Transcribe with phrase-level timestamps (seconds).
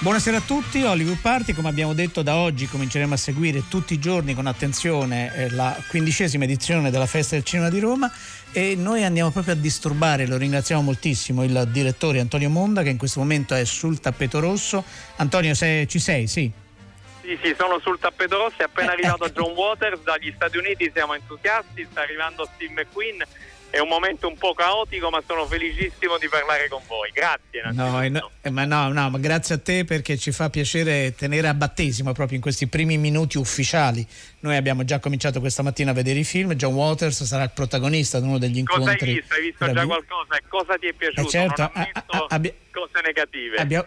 [0.00, 3.98] Buonasera a tutti, Hollywood Party, come abbiamo detto da oggi cominceremo a seguire tutti i
[3.98, 8.08] giorni con attenzione eh, la quindicesima edizione della Festa del Cinema di Roma
[8.52, 12.96] e noi andiamo proprio a disturbare, lo ringraziamo moltissimo, il direttore Antonio Monda che in
[12.96, 14.84] questo momento è sul tappeto rosso.
[15.16, 16.28] Antonio, se ci sei?
[16.28, 16.48] Sì.
[17.20, 21.14] Sì, sì, sono sul tappeto rosso, è appena arrivato John Waters dagli Stati Uniti, siamo
[21.14, 23.24] entusiasti, sta arrivando Steve McQueen
[23.70, 27.10] è un momento un po' caotico, ma sono felicissimo di parlare con voi.
[27.12, 27.62] Grazie.
[27.72, 31.54] No, no, ma no, no, ma grazie a te perché ci fa piacere tenere a
[31.54, 34.06] battesimo proprio in questi primi minuti ufficiali.
[34.40, 36.54] Noi abbiamo già cominciato questa mattina a vedere i film.
[36.54, 38.96] John Waters sarà il protagonista di uno degli incontri.
[38.96, 39.34] Cosa hai visto?
[39.34, 40.38] Hai visto già qualcosa?
[40.48, 41.20] Cosa ti è piaciuto?
[41.20, 42.54] Eh certo, non ho visto abbia...
[42.70, 43.56] cose negative.
[43.56, 43.86] Abbiamo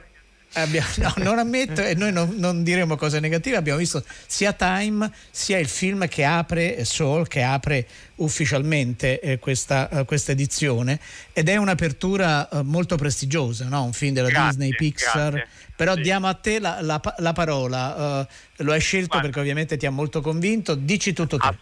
[0.53, 5.09] Abbiamo, no, non ammetto e noi non, non, diremo cose negative, abbiamo visto sia Time
[5.29, 10.99] sia il film che apre Soul, che apre ufficialmente eh, questa, questa, edizione
[11.31, 13.83] ed è un'apertura uh, molto prestigiosa, no?
[13.83, 15.47] un film della grazie, Disney Pixar, grazie.
[15.75, 16.01] però sì.
[16.01, 18.19] diamo a te la, la, la parola,
[18.57, 19.27] uh, lo hai scelto Guarda.
[19.27, 21.45] perché ovviamente ti ha molto convinto, dici tutto tu.
[21.45, 21.55] Ah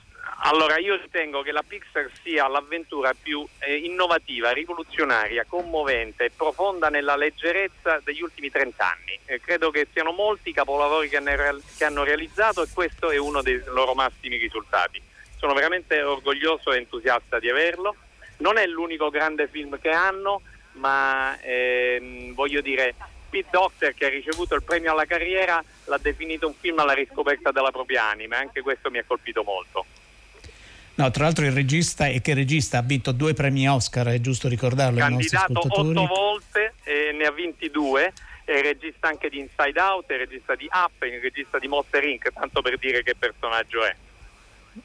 [0.49, 6.89] allora, io ritengo che la Pixar sia l'avventura più eh, innovativa, rivoluzionaria, commovente e profonda
[6.89, 9.19] nella leggerezza degli ultimi 30 anni.
[9.25, 13.17] Eh, credo che siano molti i capolavori che hanno, che hanno realizzato e questo è
[13.17, 14.99] uno dei loro massimi risultati.
[15.37, 17.95] Sono veramente orgoglioso e entusiasta di averlo.
[18.37, 20.41] Non è l'unico grande film che hanno,
[20.73, 22.95] ma ehm, voglio dire,
[23.29, 27.51] Pete Doctor che ha ricevuto il premio alla carriera l'ha definito un film alla riscoperta
[27.51, 29.85] della propria anima e anche questo mi ha colpito molto.
[30.99, 34.49] No, tra l'altro il regista e che regista ha vinto due premi Oscar, è giusto
[34.49, 38.11] ricordarlo Candidato otto volte e ne ha vinti due,
[38.43, 42.33] è regista anche di Inside Out, è regista di Up, è regista di Monster Inc.,
[42.33, 43.95] tanto per dire che personaggio è.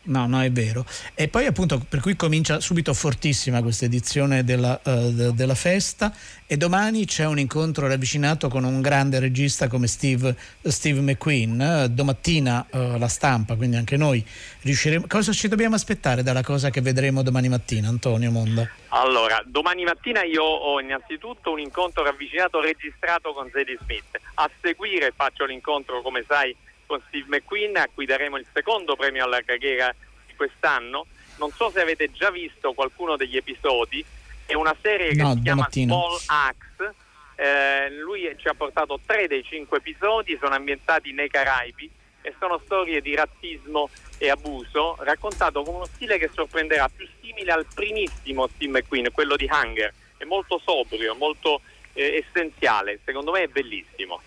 [0.05, 0.84] No, no, è vero.
[1.15, 6.12] E poi appunto per cui comincia subito fortissima questa edizione della, uh, de, della, festa
[6.47, 11.87] e domani c'è un incontro ravvicinato con un grande regista come Steve, Steve McQueen.
[11.91, 14.25] Domattina uh, la stampa, quindi anche noi
[14.61, 15.06] riusciremo...
[15.09, 18.69] Cosa ci dobbiamo aspettare dalla cosa che vedremo domani mattina, Antonio Monda?
[18.89, 24.21] Allora, domani mattina io ho innanzitutto un incontro ravvicinato registrato con Zadie Smith.
[24.34, 26.55] A seguire faccio l'incontro, come sai,
[26.94, 29.93] con Steve McQueen a cui daremo il secondo premio alla carriera
[30.27, 31.06] di quest'anno.
[31.38, 34.05] Non so se avete già visto qualcuno degli episodi,
[34.47, 35.93] è una serie che no, si chiama mattina.
[35.93, 36.94] Small Axe.
[37.37, 41.91] Eh, lui ci ha portato tre dei cinque episodi, sono ambientati nei Caraibi
[42.22, 47.50] e sono storie di razzismo e abuso, raccontato con uno stile che sorprenderà, più simile
[47.50, 49.93] al primissimo Steve McQueen, quello di Hunger.
[50.16, 51.60] È molto sobrio, molto
[51.94, 54.22] eh, essenziale, secondo me è bellissimo.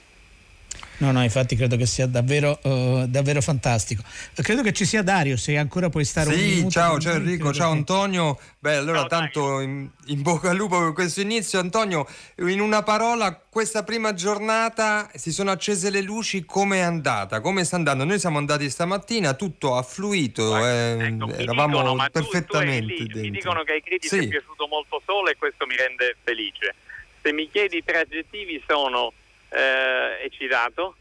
[0.99, 4.01] No, no, infatti credo che sia davvero, uh, davvero fantastico.
[4.33, 6.69] Credo che ci sia Dario, se ancora puoi stare sì, un minuto.
[6.71, 7.77] ciao, ciao Enrico, ciao che...
[7.77, 8.39] Antonio.
[8.57, 11.59] Beh, allora ciao, tanto in, in, bocca al lupo per questo inizio.
[11.59, 12.07] Antonio,
[12.37, 17.41] in una parola, questa prima giornata si sono accese le luci, come è andata?
[17.41, 18.03] Come sta andando?
[18.03, 23.03] Noi siamo andati stamattina, tutto ha fluito, Guarda, eh, ecco, eravamo dicono, perfettamente tu, tu
[23.03, 23.21] dentro.
[23.21, 24.25] Mi dicono che ai critici sì.
[24.25, 26.73] è piaciuto molto solo e questo mi rende felice.
[27.21, 29.13] Se mi chiedi tre aggettivi sono
[29.49, 30.95] eh, eccitato,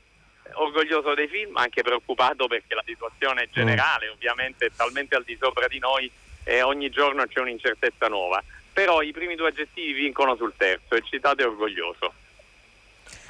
[0.54, 5.66] orgoglioso dei film, anche preoccupato perché la situazione generale, ovviamente è talmente al di sopra
[5.66, 6.10] di noi
[6.44, 8.42] e ogni giorno c'è un'incertezza nuova.
[8.72, 12.12] Però i primi due aggettivi vincono sul terzo, eccitato e orgoglioso.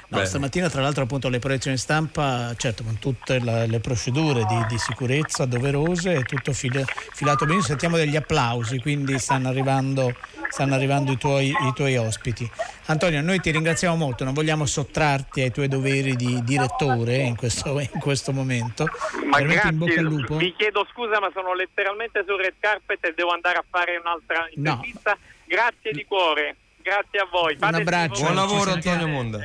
[0.09, 4.65] No, stamattina tra l'altro appunto le proiezioni stampa, certo con tutte la, le procedure di,
[4.69, 10.15] di, sicurezza doverose, è tutto fil, filato benissimo, sentiamo degli applausi, quindi stanno arrivando,
[10.47, 12.49] stanno arrivando i, tuoi, i, tuoi, ospiti.
[12.85, 17.77] Antonio, noi ti ringraziamo molto, non vogliamo sottrarti ai tuoi doveri di direttore in questo,
[17.77, 18.85] in questo momento.
[19.25, 20.37] Ma Veramente grazie, in bocca al lupo.
[20.37, 24.47] vi chiedo scusa ma sono letteralmente sul red carpet e devo andare a fare un'altra
[24.53, 25.11] intervista.
[25.11, 25.35] No.
[25.47, 26.55] Grazie di cuore
[26.87, 27.57] grazie a voi.
[27.57, 28.21] Fate Un abbraccio.
[28.21, 29.39] Buon lavoro Antonio Monda.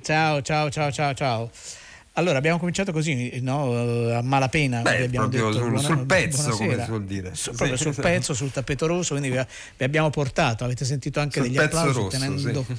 [0.00, 1.50] Ciao, ciao, ciao, ciao, ciao.
[2.14, 4.14] Allora, abbiamo cominciato così, no?
[4.14, 4.82] a malapena.
[4.82, 6.66] Beh, abbiamo proprio detto, sul, buona, sul pezzo, buonasera.
[6.68, 7.34] come si vuol dire.
[7.34, 11.48] Su, proprio sul pezzo, sul tappeto rosso, quindi vi, abbiamo portato, avete sentito anche sul
[11.48, 11.92] degli applausi.
[11.98, 12.74] rosso, tenendo, sì.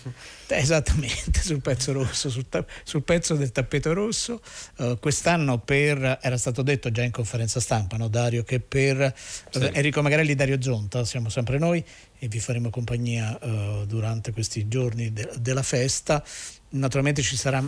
[0.53, 4.39] Esattamente, sul pezzo rosso, sul, ta, sul pezzo del tappeto rosso.
[4.77, 9.13] Uh, quest'anno per, era stato detto già in conferenza stampa, no, Dario, che per
[9.49, 9.69] Sì.
[9.73, 11.83] Enrico Magarelli, Dario Zonta, siamo sempre noi
[12.19, 16.23] e vi faremo compagnia uh, durante questi giorni de- della festa
[16.73, 17.63] naturalmente sarà,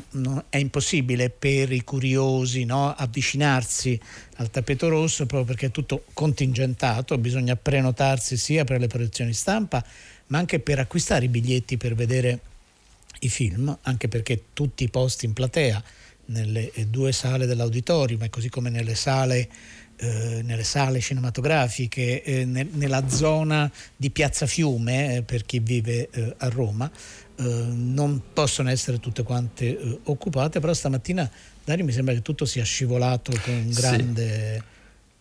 [0.50, 4.00] è impossibile per i curiosi no, avvicinarsi
[4.38, 9.84] al tappeto rosso proprio perché è tutto contingentato, bisogna prenotarsi sia per le proiezioni stampa
[10.28, 12.40] ma anche per acquistare i biglietti per vedere
[13.20, 15.82] i film, anche perché tutti i posti in platea
[16.28, 19.48] nelle due sale dell'auditorium e così come nelle sale,
[19.98, 26.10] eh, nelle sale cinematografiche, eh, ne, nella zona di Piazza Fiume, eh, per chi vive
[26.10, 26.90] eh, a Roma,
[27.38, 31.30] eh, non possono essere tutte quante eh, occupate, però stamattina
[31.64, 34.54] Dario mi sembra che tutto sia scivolato con grande...
[34.58, 34.74] Sì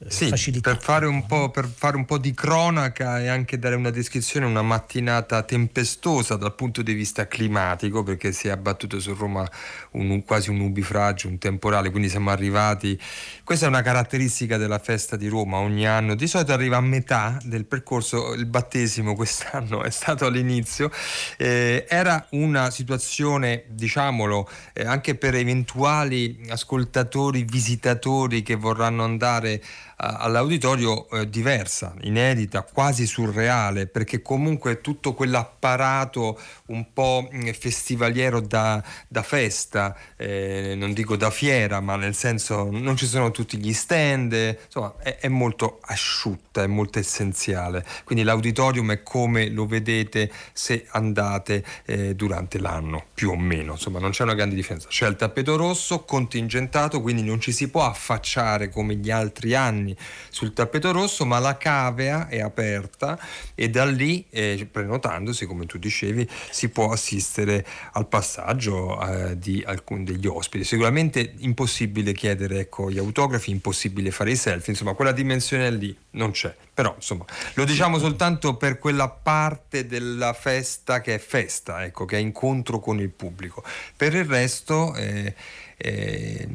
[0.08, 1.08] sì, per fare,
[1.52, 6.54] per fare, un po', di cronaca e anche dare una descrizione, una mattinata tempestosa dal
[6.54, 9.48] punto di vista climatico, perché si è abbattuto su Roma
[9.92, 13.00] un, quasi un nubifragio, un temporale, quindi siamo arrivati.
[13.42, 16.14] Questa è una caratteristica della festa di Roma ogni anno.
[16.14, 20.90] Di solito arriva a metà del percorso, il battesimo quest'anno è stato all'inizio.
[21.38, 29.62] Eh, era una situazione, diciamolo, eh, anche per eventuali ascoltatori, visitatori che vorranno andare
[29.96, 38.82] all'auditorio eh, diversa, inedita, quasi surreale, perché comunque tutto quell'apparato un po' mm, festivaliero da,
[39.08, 43.72] da festa, eh, non dico da fiera, ma nel senso non ci sono tutti gli
[43.72, 47.84] stand, insomma è, è molto asciutta, è molto essenziale.
[48.04, 53.98] Quindi l'auditorium è come lo vedete se andate eh, durante l'anno, più o meno, insomma
[53.98, 54.88] non c'è una grande differenza.
[54.88, 59.93] C'è il tappeto rosso contingentato, quindi non ci si può affacciare come gli altri anni
[60.28, 63.18] sul tappeto rosso, ma la cavea è aperta
[63.54, 69.62] e da lì, eh, prenotandosi, come tu dicevi, si può assistere al passaggio eh, di
[69.66, 70.64] alcuni degli ospiti.
[70.64, 76.30] Sicuramente impossibile chiedere ecco, gli autografi, impossibile fare i selfie, insomma quella dimensione lì non
[76.30, 76.54] c'è.
[76.74, 77.24] Però insomma
[77.54, 82.80] lo diciamo soltanto per quella parte della festa che è festa, ecco, che è incontro
[82.80, 83.62] con il pubblico.
[83.96, 84.94] Per il resto...
[84.94, 85.34] Eh,
[85.84, 86.48] eh,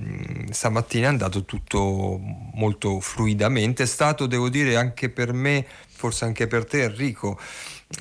[0.50, 2.20] stamattina è andato tutto
[2.54, 3.84] molto fluidamente.
[3.84, 7.40] È stato, devo dire, anche per me, forse anche per te Enrico,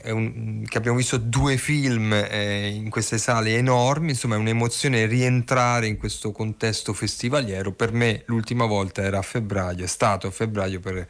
[0.05, 5.87] un, che abbiamo visto due film eh, in queste sale enormi, insomma è un'emozione rientrare
[5.87, 7.73] in questo contesto festivaliero.
[7.73, 11.07] Per me l'ultima volta era a febbraio, è stato a febbraio per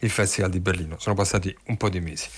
[0.00, 2.28] il Festival di Berlino, sono passati un po' di mesi.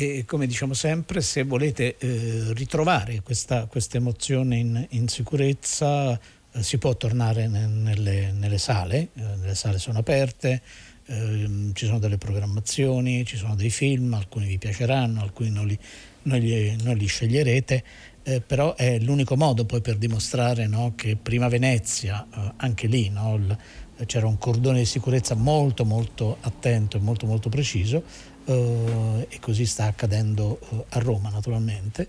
[0.00, 6.12] E come diciamo sempre, se volete eh, ritrovare questa, emozione in, in sicurezza,
[6.52, 10.62] eh, si può tornare ne, nelle, nelle, sale, eh, le sale sono aperte,
[11.04, 15.76] ehm, ci sono delle programmazioni, ci sono dei film, alcuni vi piaceranno, alcuni non li,
[16.22, 17.84] non li, non li sceglierete.
[18.22, 23.08] Eh, però è l'unico modo poi per dimostrare no, che prima Venezia, eh, anche lì
[23.08, 23.58] no, il,
[24.06, 28.04] c'era un cordone di sicurezza molto molto attento e molto molto preciso,
[28.52, 32.08] e così sta accadendo eh, a Roma naturalmente,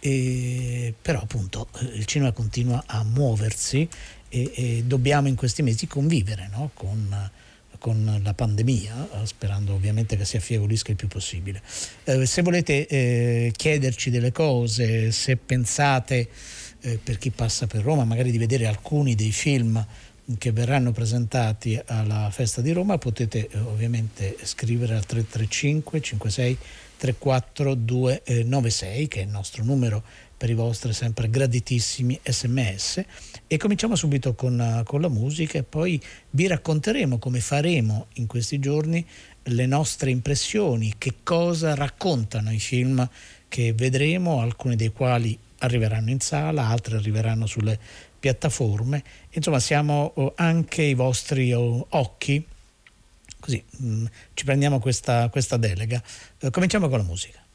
[0.00, 3.88] e, però appunto eh, il cinema continua a muoversi
[4.28, 6.70] e, e dobbiamo in questi mesi convivere no?
[6.74, 7.30] con,
[7.78, 11.62] con, la pandemia, sperando ovviamente che si affievolisca il più possibile.
[12.04, 16.28] Eh, se volete eh, chiederci delle cose, se pensate
[16.80, 19.84] eh, per chi passa per Roma magari di vedere alcuni dei film
[20.38, 26.58] che verranno presentati alla festa di Roma potete eh, ovviamente scrivere al 335 56
[26.96, 30.02] 34 296 che è il nostro numero
[30.36, 33.04] per i vostri sempre graditissimi sms
[33.46, 38.26] e cominciamo subito con, eh, con la musica e poi vi racconteremo come faremo in
[38.26, 39.06] questi giorni
[39.50, 43.08] le nostre impressioni, che cosa raccontano i film
[43.48, 47.78] che vedremo, alcuni dei quali arriveranno in sala, altri arriveranno sulle
[48.26, 52.44] piattaforme, insomma siamo oh, anche i vostri oh, occhi,
[53.38, 56.02] così mh, mm, ci prendiamo questa, questa delega.
[56.40, 57.45] Eh, cominciamo con la musica.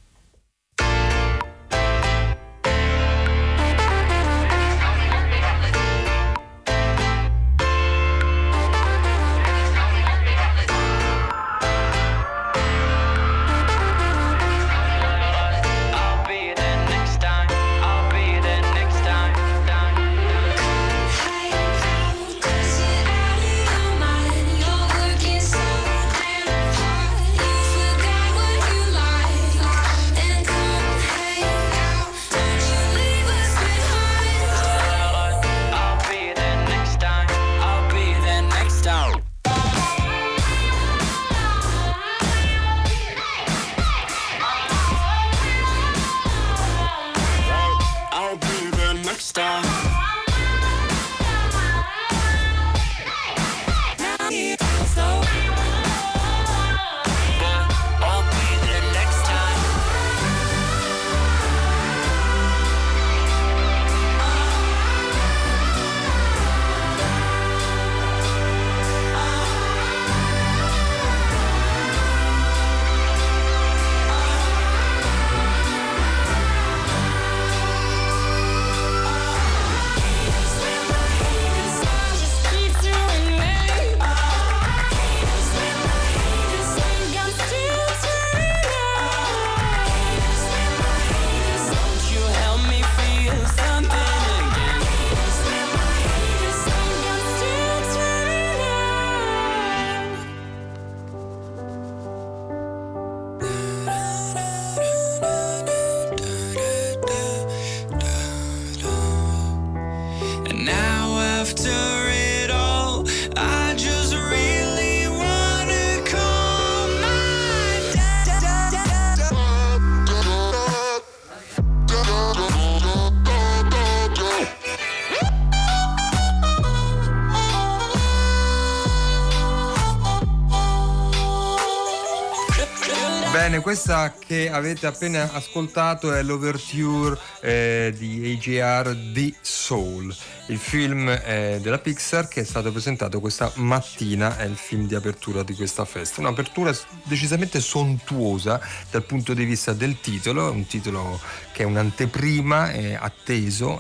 [133.61, 140.13] Questa che avete appena ascoltato è l'overture eh, di AGR di Soul,
[140.47, 144.95] il film eh, della Pixar che è stato presentato questa mattina, è il film di
[144.95, 146.21] apertura di questa festa.
[146.21, 151.19] Un'apertura decisamente sontuosa dal punto di vista del titolo, un titolo
[151.51, 153.79] che è un'anteprima, è atteso.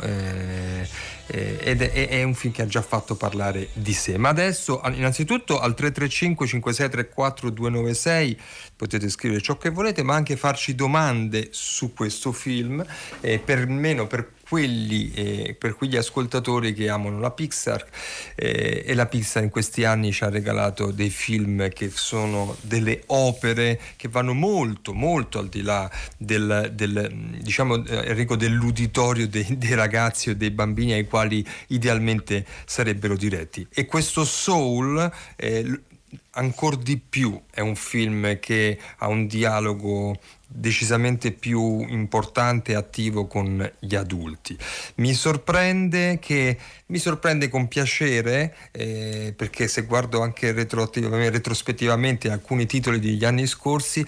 [1.33, 4.17] Eh, ed è, è, un film che ha già fatto parlare di sé.
[4.17, 8.41] Ma adesso, innanzitutto al 335 5634 296
[8.75, 12.85] potete scrivere ciò che volete, ma anche farci domande su questo film,
[13.21, 17.87] eh, per meno per quelli, eh, per quegli ascoltatori che amano la Pixar
[18.35, 23.03] eh, e la Pixar in questi anni ci ha regalato dei film che sono delle
[23.05, 29.57] opere che vanno molto molto al di là del, del diciamo eh, Enrico dell'uditorio dei,
[29.57, 33.65] dei ragazzi o dei bambini ai quali idealmente sarebbero diretti.
[33.73, 35.79] E questo Soul eh,
[36.31, 40.17] ancora di più è un film che ha un dialogo
[40.53, 44.57] decisamente più importante e attivo con gli adulti.
[44.95, 46.57] Mi sorprende che
[46.87, 54.05] mi sorprende con piacere eh, perché se guardo anche retrospettivamente alcuni titoli degli anni scorsi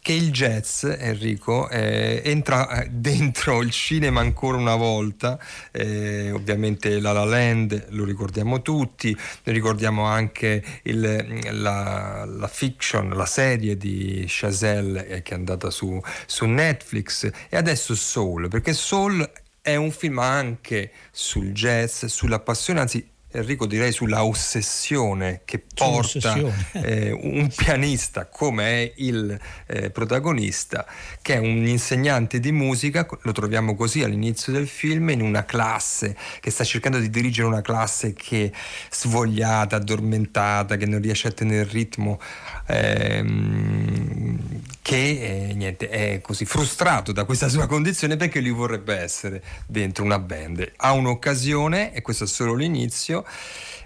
[0.00, 5.38] che il jazz, Enrico, eh, entra eh, dentro il cinema ancora una volta,
[5.70, 13.26] eh, ovviamente La La Land lo ricordiamo tutti, ricordiamo anche il, la, la, fiction, la
[13.26, 17.30] serie di Chazelle eh, che è andata su, su Netflix.
[17.48, 19.30] E adesso Soul, perché Soul
[19.60, 26.36] è un film anche sul jazz, sulla passione, anzi Enrico direi sulla ossessione che porta
[26.72, 30.84] eh, un pianista come è il eh, protagonista
[31.22, 36.16] che è un insegnante di musica lo troviamo così all'inizio del film in una classe
[36.40, 38.50] che sta cercando di dirigere una classe che è
[38.90, 42.18] svogliata, addormentata che non riesce a tenere il ritmo
[42.66, 44.49] ehm,
[44.82, 50.04] che eh, niente, è così frustrato da questa sua condizione perché lui vorrebbe essere dentro
[50.04, 50.72] una band.
[50.76, 53.24] Ha un'occasione, e questo è solo l'inizio,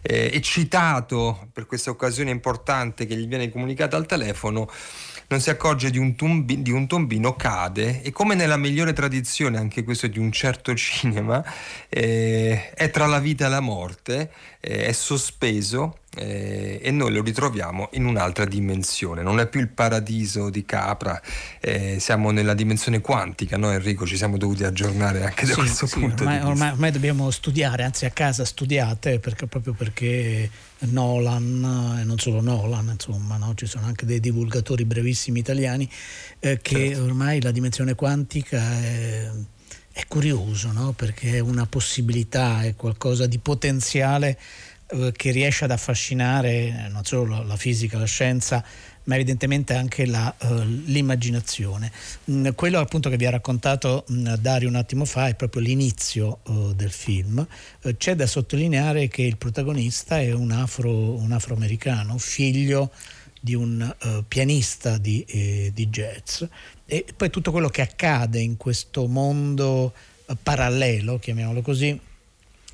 [0.03, 4.71] eh, è citato per questa occasione importante che gli viene comunicata al telefono
[5.27, 9.59] non si accorge di un, tumbi, di un, tombino, cade e come nella migliore tradizione,
[9.59, 11.43] anche questo di un certo cinema,
[11.89, 17.23] eh, è tra la vita e la morte, eh, è sospeso eh, e noi lo
[17.23, 19.23] ritroviamo in un'altra dimensione.
[19.23, 21.21] Non è più il paradiso di Capra,
[21.61, 24.07] eh, siamo nella dimensione quantica, no Enrico?
[24.07, 26.51] Ci siamo dovuti aggiornare anche da sì, questo sì, punto ormai, di vista.
[26.51, 30.49] Ormai, ormai, dobbiamo studiare, anzi a casa studiate, perché, proprio perché
[30.81, 33.55] Nolan, e non solo Nolan, insomma, no?
[33.55, 35.89] ci sono anche dei divulgatori brevissimi italiani,
[36.39, 37.05] eh, che certo.
[37.05, 39.31] ormai la dimensione quantica è
[39.97, 40.91] è curioso, no?
[40.91, 44.37] perché è una possibilità, è qualcosa di potenziale
[44.87, 48.63] eh, che riesce ad affascinare non solo la fisica, la scienza,
[49.05, 51.91] ma evidentemente anche la, uh, l'immaginazione.
[52.31, 56.41] Mm, quello appunto che vi ha raccontato mm, Dario un attimo fa è proprio l'inizio
[56.45, 57.47] uh, del film.
[57.83, 62.91] Uh, c'è da sottolineare che il protagonista è un, afro, un afroamericano, figlio
[63.41, 63.95] di un
[64.27, 66.43] pianista di, eh, di, jazz
[66.87, 69.93] e poi tutto quello che accade in questo mondo
[70.43, 72.01] parallelo, chiamiamolo così,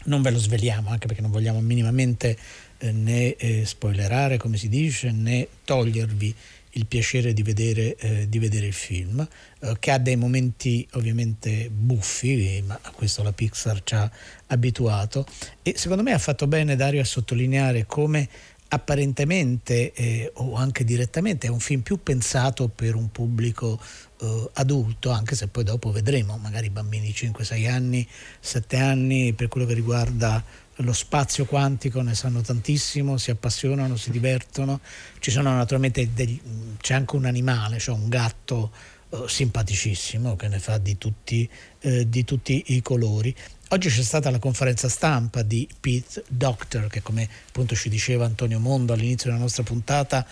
[0.04, 2.36] non ve lo sveliamo anche perché non vogliamo minimamente
[2.78, 6.34] eh, né eh, spoilerare come si dice né togliervi
[6.74, 9.26] il piacere di vedere, eh, di vedere il film
[9.60, 14.10] eh, che ha dei momenti ovviamente buffi ma a questo la Pixar ci ha
[14.46, 15.26] abituato.
[15.62, 18.28] E secondo me ha fatto bene Dario a sottolineare come
[18.72, 23.80] apparentemente eh, o anche direttamente è un film più pensato per un pubblico
[24.20, 28.06] eh, adulto, anche se poi dopo vedremo, magari bambini di 5-6 anni,
[28.40, 30.42] 7 anni, per quello che riguarda
[30.82, 34.80] lo spazio quantico ne sanno tantissimo, si appassionano, si divertono.
[35.18, 36.40] Ci sono naturalmente degli,
[36.80, 38.70] c'è anche un animale, cioè un gatto
[39.10, 41.48] eh, simpaticissimo che ne fa di tutti,
[41.80, 43.34] eh, di tutti i colori.
[43.72, 48.58] Oggi c'è stata la conferenza stampa di Pete Doctor, che come appunto ci diceva Antonio
[48.58, 50.26] Mondo all'inizio della nostra puntata,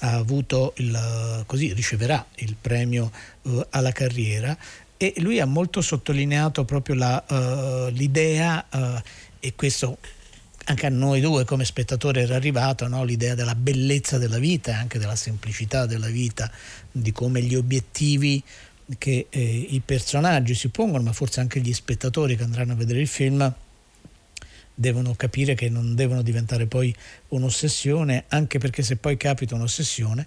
[0.00, 3.10] ha avuto il, così riceverà il premio
[3.42, 4.56] uh, alla carriera
[4.96, 9.00] e lui ha molto sottolineato proprio la, uh, l'idea uh,
[9.40, 9.98] e questo
[10.68, 13.04] anche a noi due come spettatori era arrivato no?
[13.04, 16.50] l'idea della bellezza della vita e anche della semplicità della vita,
[16.90, 18.42] di come gli obiettivi
[18.98, 23.00] che eh, i personaggi si pongono, ma forse anche gli spettatori che andranno a vedere
[23.00, 23.54] il film
[24.78, 26.94] devono capire che non devono diventare poi
[27.28, 30.26] un'ossessione, anche perché se poi capita un'ossessione,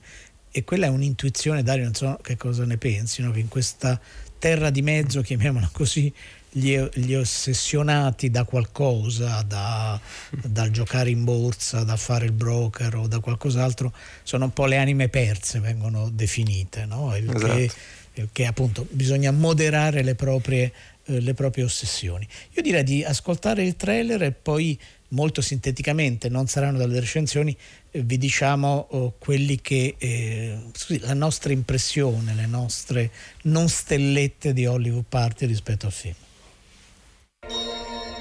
[0.51, 3.31] e quella è un'intuizione, Dario, non so che cosa ne pensi, no?
[3.31, 3.99] che in questa
[4.39, 6.11] terra di mezzo, chiamiamola così,
[6.51, 9.99] gli, gli, ossessionati da qualcosa, da,
[10.31, 14.77] dal giocare in borsa, da fare il broker o da qualcos'altro, sono un po' le
[14.77, 17.15] anime perse, vengono definite, no?
[17.15, 17.53] il, esatto.
[17.53, 17.71] che,
[18.15, 20.73] il che appunto bisogna moderare le proprie,
[21.09, 22.27] eh, le proprie ossessioni.
[22.53, 27.55] Io direi di ascoltare il trailer e poi molto sinteticamente, non saranno delle recensioni,
[27.91, 33.11] eh, vi diciamo oh, quelli che eh, scusi, la nostra impressione, le nostre
[33.43, 36.15] non stellette di Hollywood Party rispetto al film.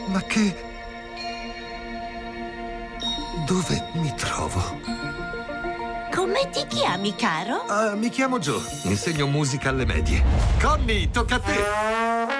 [0.06, 0.66] Ma che...
[3.46, 4.96] Dove mi trovo?
[6.14, 7.64] Come ti chiami, caro?
[7.68, 10.22] Uh, mi chiamo Joe, insegno musica alle medie.
[10.58, 12.37] Connie, tocca a te!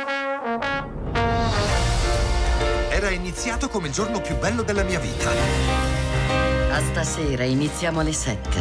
[3.08, 5.30] Era iniziato come il giorno più bello della mia vita.
[5.30, 8.60] A stasera iniziamo alle sette.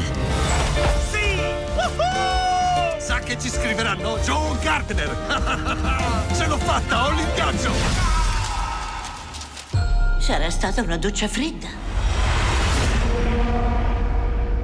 [1.12, 1.36] Sì!
[1.76, 2.98] Woohoo!
[2.98, 6.26] Sa che ci scriveranno Joe Gardner!
[6.34, 7.72] Ce l'ho fatta, ho l'ingaggio!
[10.20, 11.68] Sarà stata una doccia fredda.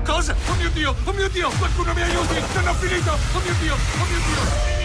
[0.06, 0.34] Cosa?
[0.48, 0.96] Oh mio Dio!
[1.04, 1.50] Oh mio Dio!
[1.50, 2.41] Qualcuno mi aiuti!
[2.54, 3.12] Non ho finito!
[3.12, 3.74] Oh mio Dio!
[3.74, 4.83] Oh mio Dio!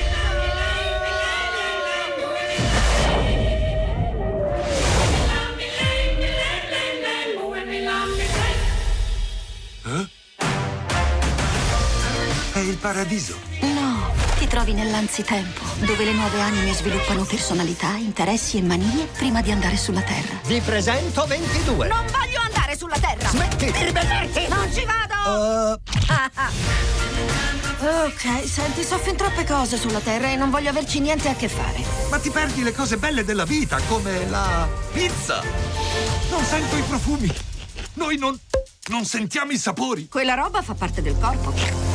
[12.68, 13.36] Il paradiso.
[13.60, 19.50] No, ti trovi nell'anzitempo, dove le nuove anime sviluppano personalità, interessi e manie prima di
[19.50, 20.38] andare sulla Terra.
[20.44, 21.88] Vi presento 22.
[21.88, 23.28] Non voglio andare sulla Terra!
[23.28, 24.48] Smetti di ribellarti!
[24.48, 25.14] Non ci vado!
[25.30, 25.80] Uh...
[28.06, 31.48] ok, senti, so fin troppe cose sulla Terra e non voglio averci niente a che
[31.48, 31.82] fare.
[32.10, 35.42] Ma ti perdi le cose belle della vita, come la pizza.
[36.30, 37.32] Non sento i profumi.
[37.94, 38.38] Noi non...
[38.88, 40.08] non sentiamo i sapori.
[40.08, 41.87] Quella roba fa parte del corpo.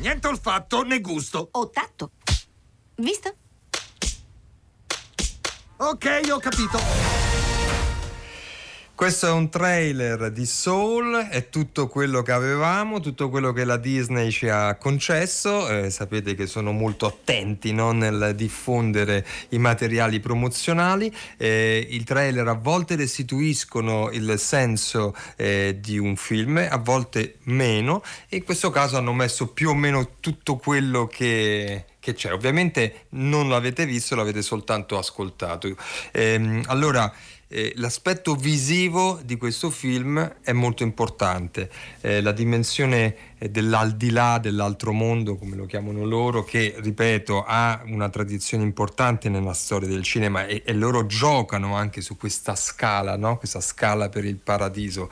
[0.00, 1.50] Niente olfatto né gusto.
[1.52, 2.10] O tatto.
[2.96, 3.34] Visto?
[5.78, 6.78] Ok, ho capito.
[9.00, 13.78] Questo è un trailer di Soul, è tutto quello che avevamo, tutto quello che la
[13.78, 15.66] Disney ci ha concesso.
[15.70, 21.10] Eh, sapete che sono molto attenti no, nel diffondere i materiali promozionali.
[21.38, 28.02] Eh, I trailer a volte restituiscono il senso eh, di un film, a volte meno.
[28.28, 32.34] E in questo caso hanno messo più o meno tutto quello che, che c'è.
[32.34, 35.74] Ovviamente non l'avete visto, l'avete soltanto ascoltato.
[36.12, 37.10] Ehm, allora
[37.52, 41.68] eh, l'aspetto visivo di questo film è molto importante,
[42.00, 48.64] eh, la dimensione dell'aldilà, dell'altro mondo, come lo chiamano loro, che, ripeto, ha una tradizione
[48.64, 53.38] importante nella storia del cinema e, e loro giocano anche su questa scala, no?
[53.38, 55.10] questa scala per il paradiso,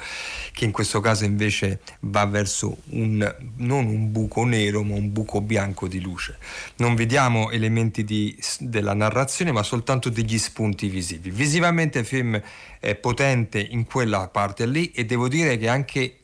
[0.52, 5.40] che in questo caso invece va verso un, non un buco nero, ma un buco
[5.40, 6.36] bianco di luce.
[6.76, 11.30] Non vediamo elementi di, della narrazione, ma soltanto degli spunti visivi.
[11.30, 12.40] Visivamente il film
[12.78, 16.18] è potente in quella parte lì e devo dire che anche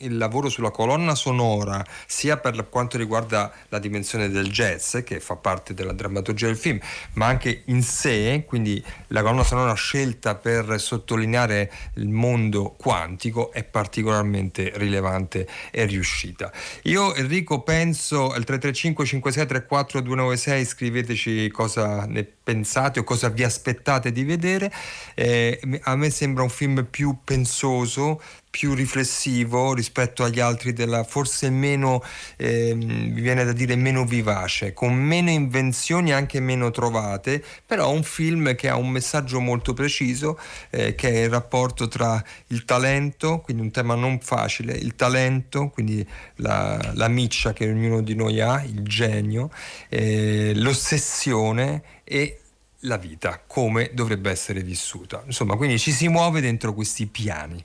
[0.00, 5.36] il lavoro sulla colonna sonora, sia per quanto riguarda la dimensione del jazz, che fa
[5.36, 6.78] parte della drammaturgia del film,
[7.14, 13.64] ma anche in sé, quindi la colonna sonora scelta per sottolineare il mondo quantico è
[13.64, 16.52] particolarmente rilevante e riuscita.
[16.82, 24.12] Io Enrico penso al 335 5634 296 scriveteci cosa ne pensate o cosa vi aspettate
[24.12, 24.72] di vedere.
[25.14, 28.20] Eh, a me sembra un film più pensoso,
[28.58, 32.02] più riflessivo rispetto agli altri, della, forse meno,
[32.36, 38.02] eh, mi viene da dire meno vivace, con meno invenzioni anche meno trovate, però un
[38.02, 40.36] film che ha un messaggio molto preciso,
[40.70, 45.68] eh, che è il rapporto tra il talento, quindi un tema non facile, il talento,
[45.68, 46.04] quindi
[46.38, 49.52] la, la miccia che ognuno di noi ha, il genio,
[49.88, 52.40] eh, l'ossessione e
[52.80, 55.22] la vita, come dovrebbe essere vissuta.
[55.26, 57.64] Insomma, quindi ci si muove dentro questi piani.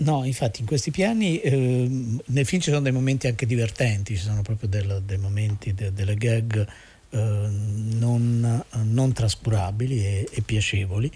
[0.00, 1.88] No, infatti in questi piani eh,
[2.26, 5.92] nel film ci sono dei momenti anche divertenti, ci sono proprio del, dei momenti, de,
[5.92, 6.66] delle gag
[7.10, 11.10] eh, non, non, trascurabili e, e, piacevoli,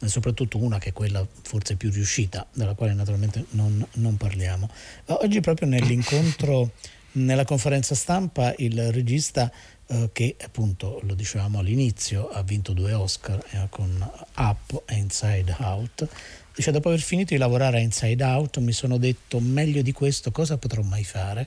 [0.00, 4.70] e soprattutto una che è quella forse più riuscita, della quale naturalmente non, non parliamo.
[5.06, 6.70] Oggi proprio nell'incontro,
[7.12, 9.50] nella conferenza stampa, il regista
[9.86, 15.56] eh, che appunto lo dicevamo all'inizio ha vinto due Oscar eh, con Up e Inside
[15.58, 16.08] Out
[16.58, 20.32] Dice, dopo aver finito di lavorare a Inside Out mi sono detto meglio di questo
[20.32, 21.46] cosa potrò mai fare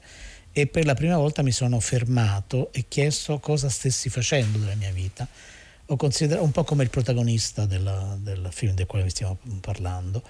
[0.54, 4.92] e per la prima volta mi sono fermato e chiesto cosa stessi facendo della mia
[4.92, 5.28] vita.
[5.88, 10.24] Ho considerato un po' come il protagonista della, del film del quale stiamo parlando.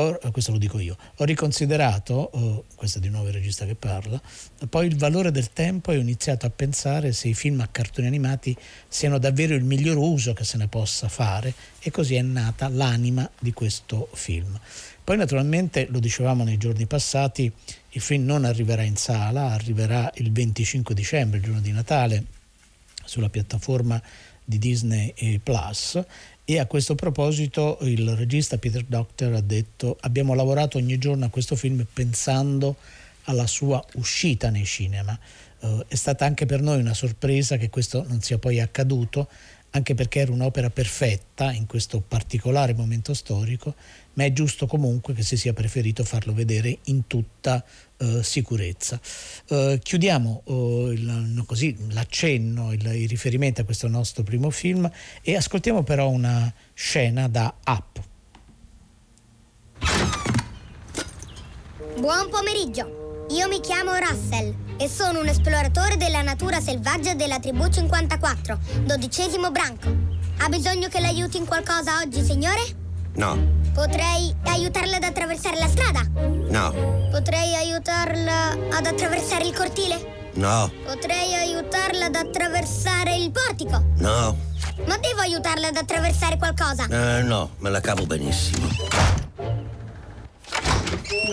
[0.00, 3.74] Ho, questo lo dico io, ho riconsiderato, oh, questo è di nuovo il regista che
[3.74, 4.20] parla,
[4.68, 8.06] poi il valore del tempo e ho iniziato a pensare se i film a cartoni
[8.06, 8.56] animati
[8.88, 13.28] siano davvero il miglior uso che se ne possa fare e così è nata l'anima
[13.38, 14.58] di questo film.
[15.02, 17.50] Poi naturalmente, lo dicevamo nei giorni passati,
[17.90, 22.24] il film non arriverà in sala, arriverà il 25 dicembre, il giorno di Natale,
[23.04, 24.02] sulla piattaforma
[24.44, 26.02] di Disney Plus
[26.48, 31.28] e a questo proposito il regista Peter Docter ha detto abbiamo lavorato ogni giorno a
[31.28, 32.76] questo film pensando
[33.24, 35.18] alla sua uscita nei cinema.
[35.58, 39.28] Uh, è stata anche per noi una sorpresa che questo non sia poi accaduto,
[39.70, 43.74] anche perché era un'opera perfetta in questo particolare momento storico,
[44.12, 47.64] ma è giusto comunque che si sia preferito farlo vedere in tutta
[47.98, 49.00] uh, sicurezza.
[49.48, 54.90] Uh, chiudiamo uh, il, così, l'accenno, il, il, riferimento a questo nostro primo film
[55.22, 58.00] e ascoltiamo però una scena da Up.
[61.98, 67.66] Buon pomeriggio, io mi chiamo Russell e sono un esploratore della natura selvaggia della tribù
[67.66, 70.14] 54, dodicesimo branco.
[70.38, 72.60] Ha bisogno che l'aiuti in qualcosa oggi, signore?
[73.14, 73.64] No.
[73.76, 76.00] Potrei aiutarla ad attraversare la strada?
[76.48, 76.72] No.
[77.10, 80.30] Potrei aiutarla ad attraversare il cortile?
[80.36, 80.72] No.
[80.82, 83.84] Potrei aiutarla ad attraversare il portico?
[83.98, 84.34] No.
[84.86, 86.86] Ma devo aiutarla ad attraversare qualcosa?
[86.88, 88.66] Eh, no, me la cavo benissimo.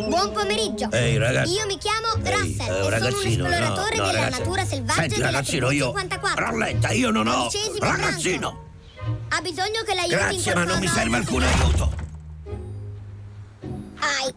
[0.09, 0.91] Buon pomeriggio.
[0.91, 1.53] Ehi, ragazzi.
[1.53, 4.39] Io mi chiamo Ehi, Russell eh, e ragazzino, sono un esploratore no, no, della ragazzi.
[4.39, 5.85] natura selvaggia Senti, della ragazzino, io...
[5.85, 6.43] 54.
[6.43, 7.49] Rallenta, io non ho...
[7.79, 8.63] Ragazzino!
[9.29, 12.02] Ha bisogno che l'aiuti in Grazie, ma qualcosa non mi serve alcun aiuto.
[14.03, 14.33] Ai.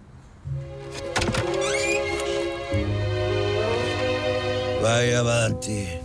[4.81, 5.99] Vai avanti.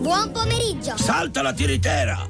[0.00, 0.96] Buon pomeriggio.
[0.96, 2.28] Salta la tiritera!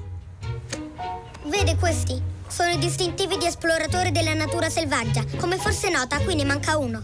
[1.44, 2.20] Vede questi?
[2.46, 5.24] Sono i distintivi di esploratore della natura selvaggia.
[5.38, 7.02] Come forse nota, qui ne manca uno.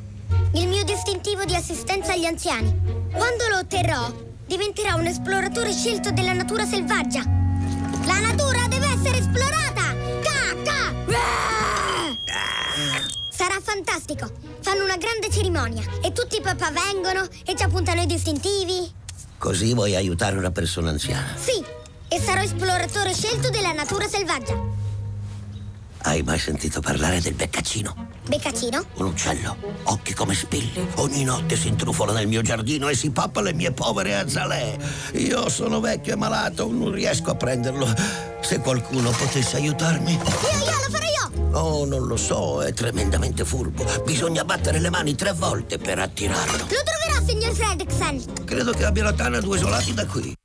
[0.53, 3.09] Il mio distintivo di assistenza agli anziani.
[3.11, 4.13] Quando lo otterrò,
[4.47, 7.23] diventerò un esploratore scelto della natura selvaggia.
[8.05, 9.95] La natura deve essere esplorata!
[10.23, 11.70] Ca, ca!
[13.41, 14.31] Sarà fantastico.
[14.61, 18.93] Fanno una grande cerimonia e tutti i papà vengono e ci appuntano i distintivi.
[19.39, 21.35] Così vuoi aiutare una persona anziana.
[21.37, 21.65] Sì,
[22.09, 24.55] e sarò esploratore scelto della natura selvaggia.
[26.03, 28.09] Hai mai sentito parlare del beccaccino?
[28.29, 28.85] Beccacino?
[28.97, 30.89] Un uccello, occhi come spilli.
[30.97, 34.77] Ogni notte si intrufola nel mio giardino e si pappa le mie povere azalee.
[35.15, 37.91] Io sono vecchio e malato, non riesco a prenderlo.
[38.43, 40.13] Se qualcuno potesse aiutarmi.
[40.13, 41.10] Io, io, lo farò
[41.53, 43.85] Oh, non lo so, è tremendamente furbo.
[44.05, 46.59] Bisogna battere le mani tre volte per attirarlo.
[46.59, 48.45] Lo troverò, signor Fredricksen!
[48.45, 50.40] Credo che abbia la tana due isolati da qui.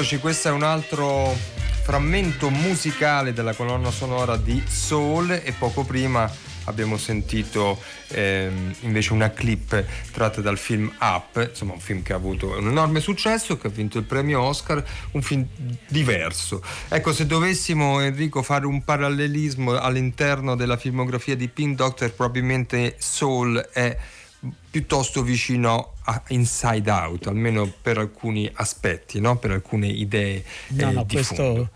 [0.00, 1.36] Eccoci, questo è un altro
[1.82, 6.26] frammento musicale della colonna sonora di Soul e poco prima
[6.64, 12.16] abbiamo sentito ehm, invece una clip tratta dal film Up, insomma un film che ha
[12.16, 15.46] avuto un enorme successo, che ha vinto il premio Oscar, un film
[15.86, 16.62] diverso.
[16.88, 23.68] Ecco, se dovessimo Enrico fare un parallelismo all'interno della filmografia di Pink Doctor, probabilmente Soul
[23.70, 23.98] è
[24.70, 25.96] piuttosto vicino
[26.28, 29.38] Inside Out, almeno per alcuni aspetti, no?
[29.38, 30.42] per alcune idee.
[30.68, 31.70] No, eh, no, di questo, fondo.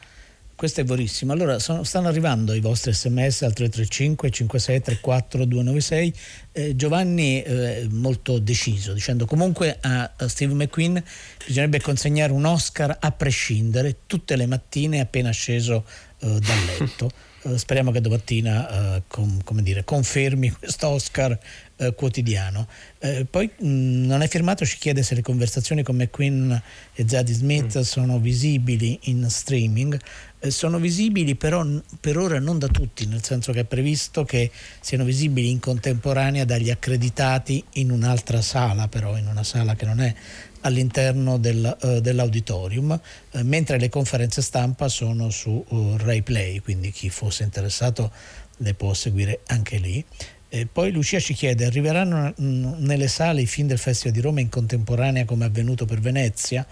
[0.55, 1.33] questo è verissimo.
[1.33, 6.15] Allora, sono- stanno arrivando i vostri sms al 335 5634 296.
[6.57, 11.03] Eh, Giovanni è molto deciso, dicendo comunque a, a Steve McQueen
[11.45, 15.85] bisognerebbe consegnare un Oscar a prescindere tutte le mattine appena sceso
[16.21, 17.11] eh, dal letto.
[17.47, 21.39] Eh, speriamo che domattina eh, com- come dire, confermi questo Oscar
[21.77, 22.67] eh, quotidiano.
[22.99, 26.63] Eh, poi mh, non è firmato, ci chiede se le conversazioni con McQueen
[26.95, 30.01] e Zadie Smith sono visibili in streaming.
[30.39, 31.67] Eh, sono visibili però
[32.01, 36.44] per ora non da tutti, nel senso che è previsto che siano visibili in contemporanea
[36.45, 40.15] dagli accreditati in un'altra sala, però in una sala che non è
[40.61, 42.99] all'interno del, eh, dell'auditorium,
[43.33, 48.11] eh, mentre le conferenze stampa sono su uh, Rai Play, quindi chi fosse interessato
[48.59, 50.05] le può seguire anche lì.
[50.49, 54.41] E poi Lucia ci chiede, arriveranno mm, nelle sale i film del Festival di Roma
[54.41, 56.65] in contemporanea come è avvenuto per Venezia?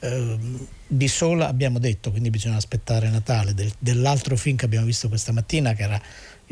[0.00, 3.54] Ehm, di sola abbiamo detto, quindi bisogna aspettare Natale.
[3.54, 6.02] Del- dell'altro film che abbiamo visto questa mattina, che era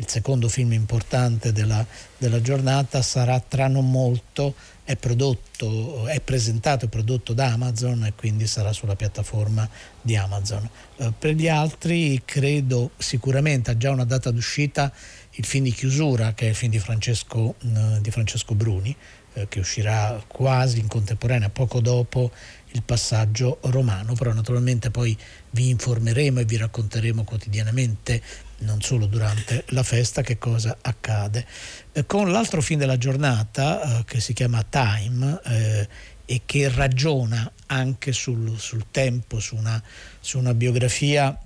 [0.01, 1.85] il secondo film importante della,
[2.17, 8.13] della giornata, sarà tra non molto, è prodotto, è presentato e prodotto da Amazon e
[8.15, 9.69] quindi sarà sulla piattaforma
[10.01, 10.67] di Amazon.
[10.97, 14.91] Eh, per gli altri credo sicuramente ha già una data d'uscita
[15.35, 18.95] il film di chiusura che è il film di Francesco, eh, di Francesco Bruni
[19.33, 22.31] eh, che uscirà quasi in contemporanea poco dopo
[22.71, 25.17] il passaggio romano, però naturalmente poi
[25.51, 28.21] vi informeremo e vi racconteremo quotidianamente,
[28.61, 31.45] non solo durante la festa, che cosa accade.
[31.91, 35.87] Eh, con l'altro film della giornata, eh, che si chiama Time, eh,
[36.25, 39.81] e che ragiona anche sul, sul tempo, su una,
[40.19, 41.37] su una biografia,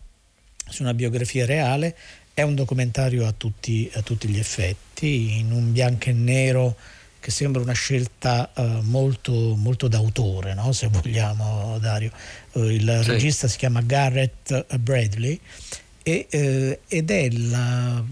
[0.69, 1.95] su una biografia reale,
[2.33, 6.75] è un documentario a tutti, a tutti gli effetti, in un bianco e nero
[7.19, 10.71] che sembra una scelta eh, molto, molto d'autore, no?
[10.73, 12.11] se vogliamo, Dario.
[12.51, 13.09] Eh, il Sì.
[13.09, 15.39] regista si chiama Garrett Bradley
[16.07, 18.03] e, eh, ed è la-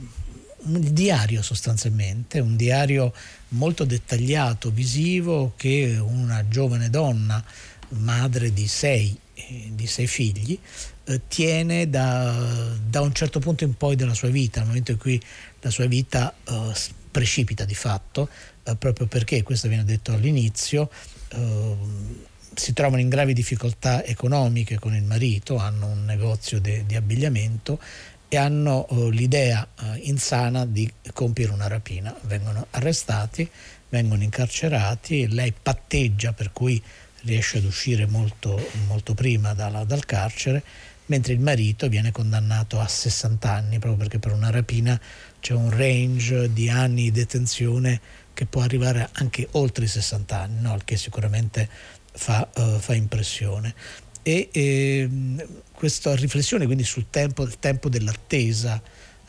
[0.66, 3.14] un diario sostanzialmente, un diario
[3.50, 7.44] molto dettagliato, visivo, che una giovane donna,
[7.90, 10.58] madre di sei, eh, di sei figli,
[11.06, 14.98] eh, tiene da, da un certo punto in poi della sua vita, nel momento in
[14.98, 15.22] cui
[15.62, 16.74] la sua vita eh,
[17.12, 18.28] precipita di fatto,
[18.64, 20.90] eh, proprio perché, questo viene detto all'inizio,
[21.30, 22.26] ehm,
[22.56, 27.80] si trovano in gravi difficoltà economiche con il marito, hanno un negozio de- di abbigliamento
[28.28, 32.16] e hanno eh, l'idea eh, insana di compiere una rapina.
[32.22, 33.50] Vengono arrestati,
[33.90, 36.82] vengono incarcerati, lei patteggia per cui
[37.22, 40.64] riesce ad uscire molto, molto prima dalla- dal carcere,
[41.08, 45.00] mentre il marito viene condannato a 60 anni, proprio perché per una rapina
[45.40, 48.00] c'è un range di anni di detenzione
[48.34, 50.78] che può arrivare anche oltre i 60 anni, no?
[50.84, 51.70] che sicuramente
[52.14, 53.74] fa, eh, fa impressione.
[54.22, 58.82] E ehm, questa riflessione quindi sul tempo, il tempo dell'attesa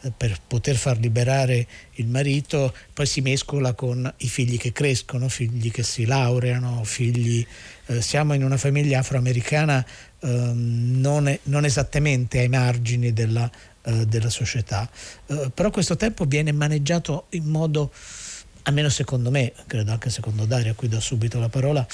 [0.03, 5.29] eh, per poter far liberare il marito, poi si mescola con i figli che crescono,
[5.29, 7.45] figli che si laureano, figli...
[7.87, 9.85] eh, siamo in una famiglia afroamericana
[10.21, 13.51] ehm, non, è- non esattamente ai margini della,
[13.83, 14.89] eh, della società,
[15.27, 17.91] Eh, però questo tempo viene maneggiato in modo,
[18.63, 21.87] almeno secondo me, credo anche secondo Dario, a cui do subito la parola,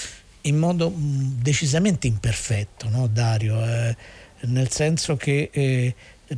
[0.43, 3.65] in modo mh, decisamente imperfetto, no, Dario?
[3.65, 3.97] Eh,
[4.43, 5.95] nel senso che eh,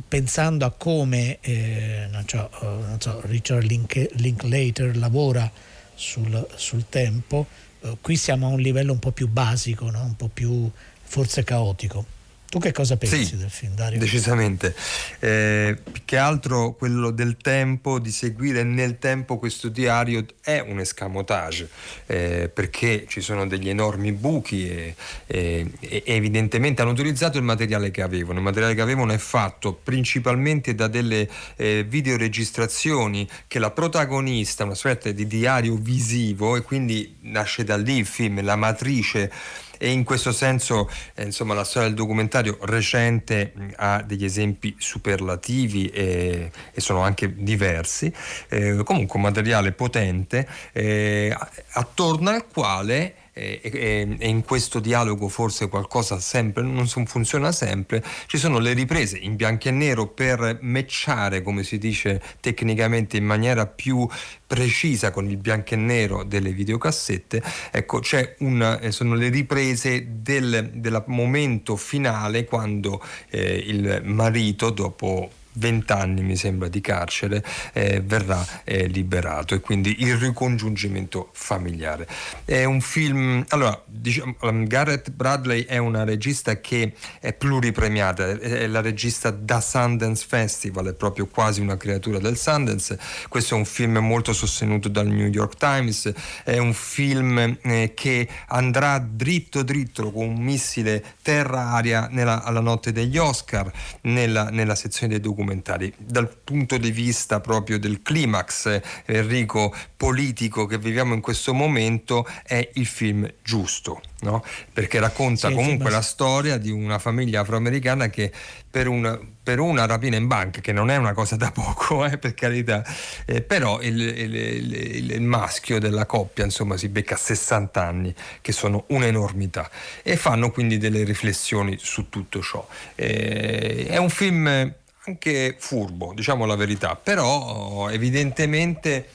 [0.07, 5.49] pensando a come eh, non so, eh, non so, Richard Link- Linklater lavora
[5.95, 7.45] sul, sul tempo,
[7.81, 10.03] eh, qui siamo a un livello un po' più basico, no?
[10.03, 10.69] un po' più
[11.03, 12.05] forse caotico.
[12.53, 13.97] Tu che cosa pensi Sì, del film, Dario?
[13.97, 14.75] Decisamente.
[15.17, 20.77] Eh, più che altro quello del tempo, di seguire nel tempo questo diario è un
[20.77, 21.67] escamotage,
[22.05, 27.89] eh, perché ci sono degli enormi buchi e, e- e evidentemente hanno utilizzato il materiale
[27.89, 28.37] che avevano.
[28.37, 34.75] Il materiale che avevano è fatto principalmente da delle eh, videoregistrazioni che la protagonista, una
[34.75, 39.31] sorta di diario visivo, e quindi nasce da lì il film, la matrice
[39.77, 44.75] e in questo senso eh, insomma, la storia del documentario recente mh, ha degli esempi
[44.77, 48.11] superlativi e, e sono anche diversi,
[48.49, 51.35] Eh, comunque un materiale potente eh,
[51.73, 58.03] attorno al quale eh, e, e in questo dialogo forse qualcosa sempre non funziona sempre,
[58.27, 63.25] ci sono le riprese in bianco e nero per matchare, come si dice tecnicamente in
[63.25, 64.07] maniera più
[64.45, 67.41] precisa con il bianco e nero delle videocassette,
[67.71, 74.69] ecco c'è un, eh, sono le riprese del, del momento finale quando eh, il marito
[74.69, 79.55] dopo 20 anni mi sembra di carcere eh, verrà eh, liberato.
[79.55, 82.07] E quindi il ricongiungimento familiare.
[82.45, 88.67] È un film, allora diciamo, um, Garrett Bradley è una regista che è pluripremiata, è
[88.67, 93.65] la regista da Sundance Festival, è proprio quasi una creatura del Sundance, questo è un
[93.65, 96.11] film molto sostenuto dal New York Times,
[96.43, 102.09] è un film eh, che andrà dritto dritto con un missile terra-aria
[102.43, 105.93] alla notte degli Oscar nella, nella sezione dei documentari documentari.
[105.97, 112.27] Dal punto di vista proprio del climax, eh, Enrico, politico che viviamo in questo momento,
[112.43, 114.43] è il film giusto, no?
[114.71, 118.31] perché racconta sì, comunque la storia di una famiglia afroamericana che
[118.69, 122.17] per una, per una, rapina in banca, che non è una cosa da poco, eh,
[122.17, 122.83] per carità,
[123.25, 128.51] eh, però il, il, il, il, maschio della coppia insomma, si becca 60 anni, che
[128.51, 129.69] sono un'enormità,
[130.01, 132.65] e fanno quindi delle riflessioni su tutto ciò.
[132.95, 134.73] Eh, è un film
[135.05, 139.07] anche furbo, diciamo la verità, però evidentemente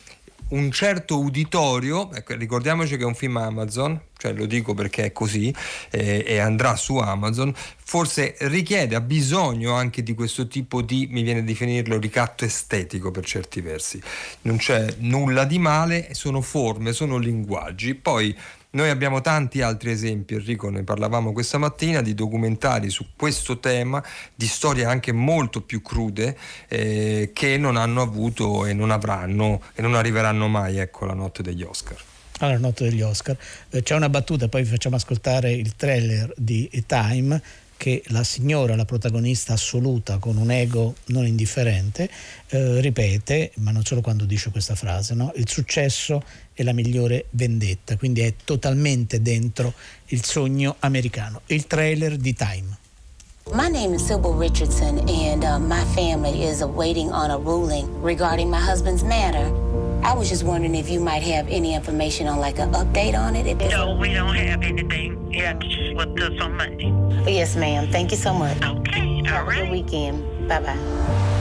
[0.49, 5.13] un certo uditorio, ecco, ricordiamoci che è un film Amazon, cioè lo dico perché è
[5.13, 5.55] così
[5.91, 11.23] eh, e andrà su Amazon, forse richiede, ha bisogno anche di questo tipo di, mi
[11.23, 14.01] viene a definirlo, ricatto estetico per certi versi.
[14.43, 17.95] Non c'è nulla di male, sono forme, sono linguaggi.
[17.95, 18.37] Poi
[18.71, 24.03] noi abbiamo tanti altri esempi, Enrico, ne parlavamo questa mattina, di documentari su questo tema,
[24.35, 26.37] di storie anche molto più crude
[26.69, 31.43] eh, che non hanno avuto e non avranno e non arriveranno mai ecco, la notte
[31.43, 31.97] degli Oscar
[32.41, 33.37] alla notte degli Oscar.
[33.71, 37.43] Eh, c'è una battuta, poi vi facciamo ascoltare il trailer di Time
[37.79, 42.11] che la signora, la protagonista assoluta con un ego non indifferente,
[42.49, 45.33] eh, ripete, ma non solo quando dice questa frase, no?
[45.37, 49.73] il successo è la migliore vendetta, quindi è totalmente dentro
[50.07, 51.41] il sogno americano.
[51.47, 52.88] Il trailer di Time.
[53.55, 58.51] My name is Sybil Richardson, and uh, my family is waiting on a ruling regarding
[58.51, 59.47] my husband's matter.
[60.05, 63.35] I was just wondering if you might have any information on like an update on
[63.37, 63.57] it.
[63.71, 65.33] No, we don't have anything.
[65.33, 66.93] You have to just with us on Monday.
[67.31, 67.89] Yes, ma'am.
[67.91, 68.57] Thank you so much.
[68.59, 68.67] Okay.
[68.69, 69.27] All right.
[69.27, 70.49] Have a good weekend.
[70.49, 71.35] Bye bye.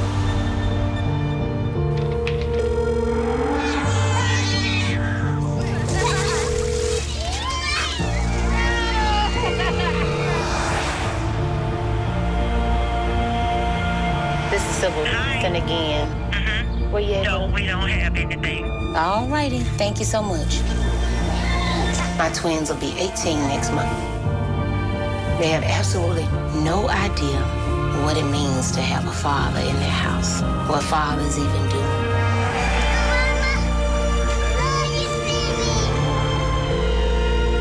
[15.68, 16.08] Again.
[16.32, 16.92] Mm-hmm.
[16.92, 17.24] Where you at?
[17.26, 18.66] No, we don't have anything.
[18.96, 19.60] All righty.
[19.78, 20.62] Thank you so much.
[22.18, 23.92] My twins will be 18 next month.
[25.40, 26.26] They have absolutely
[26.64, 27.40] no idea
[28.06, 31.84] what it means to have a father in their house, what fathers even do.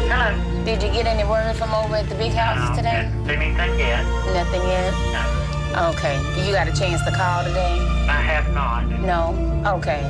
[0.09, 0.65] Hello.
[0.65, 3.11] Did you get any word from over at the big house No, today?
[3.29, 4.05] Anything yet?
[4.33, 4.93] Nothing yet?
[5.13, 5.91] No.
[5.91, 6.17] Okay.
[6.47, 7.96] You got a chance to call today?
[8.09, 8.87] I have not.
[9.01, 9.35] No?
[9.77, 10.03] Okay.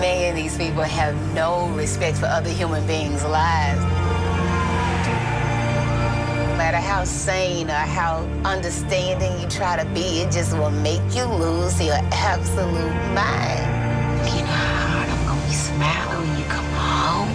[0.00, 3.80] Man, these people have no respect for other human beings' lives.
[6.38, 11.02] No matter how sane or how understanding you try to be, it just will make
[11.14, 13.66] you lose your absolute mind.
[14.30, 17.30] You know how hard I'm gonna be smiling when you come home?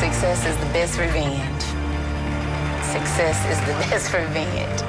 [0.00, 1.51] Success is the best revenge.
[3.02, 4.80] Success is the best revenge.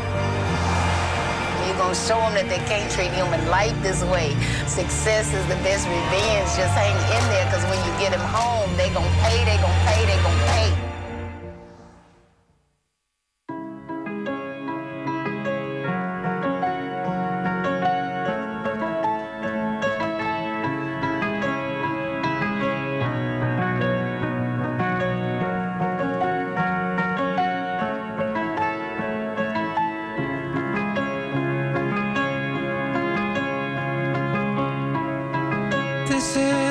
[1.66, 4.38] You're gonna show them that they can't treat human life this way.
[4.68, 6.45] Success is the best revenge.
[6.53, 9.86] Just hang in there, because when you get them home, they gonna pay, they gonna
[9.89, 10.82] pay, they gonna pay.
[36.24, 36.62] promises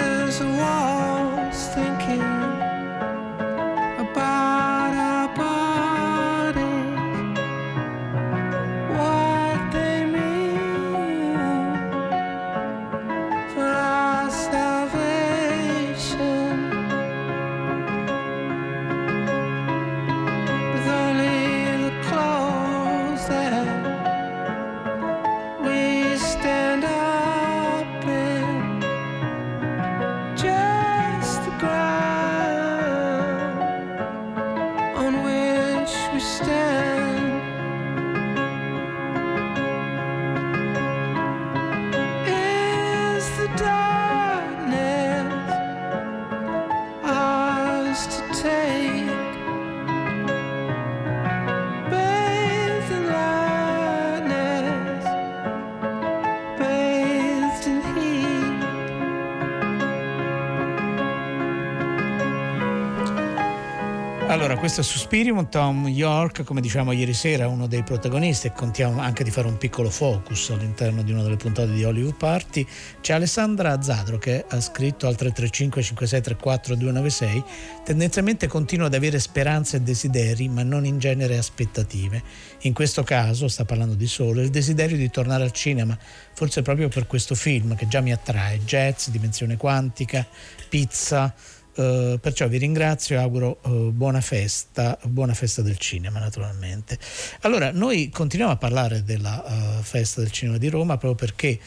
[64.62, 69.24] questo è Suspirium, Tom York, come dicevamo ieri sera, uno dei protagonisti e contiamo anche
[69.24, 72.64] di fare un piccolo focus all'interno di una delle puntate di Hollywood Party.
[73.00, 77.44] C'è Alessandra Zadro che ha scritto al 335 5634 296,
[77.82, 82.22] tendenzialmente continua ad avere speranze e desideri, ma non in genere aspettative.
[82.60, 85.98] In questo caso, sta parlando di solo, il desiderio di tornare al cinema,
[86.34, 90.24] forse proprio per questo film che già mi attrae, jazz, dimensione quantica,
[90.68, 91.34] pizza,
[91.74, 96.98] Uh, perciò vi ringrazio e auguro uh, buona festa, buona festa del cinema naturalmente.
[97.40, 101.58] Allora, noi continuiamo a parlare della uh, festa del cinema di Roma proprio perché,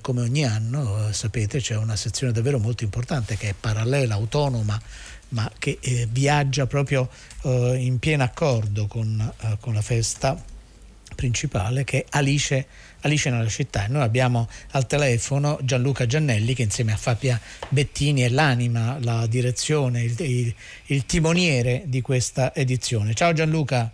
[0.00, 4.80] come ogni anno, sapete, c'è una sezione davvero molto importante che è parallela, autonoma,
[5.28, 7.08] ma che eh, viaggia proprio
[7.42, 10.42] in pieno accordo con, con la festa
[11.14, 12.66] principale che è Alice
[13.04, 13.86] Alice nella città.
[13.88, 20.02] Noi abbiamo al telefono Gianluca Giannelli che insieme a Fabia Bettini è l'anima, la direzione,
[20.02, 20.54] il, il,
[20.86, 23.14] il timoniere di questa edizione.
[23.14, 23.90] Ciao Gianluca.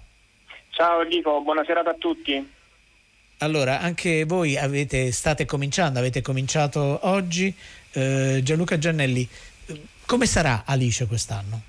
[0.71, 2.53] Ciao Enrico, buonasera a tutti.
[3.39, 7.53] Allora, anche voi avete, state cominciando, avete cominciato oggi.
[7.93, 9.29] Eh, Gianluca Giannelli,
[10.07, 11.63] come sarà Alice quest'anno?